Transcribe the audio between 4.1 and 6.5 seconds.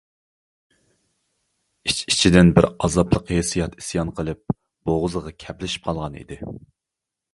قىلىپ بوغۇزىغا كەپلىشىپ قالغان ئىدى.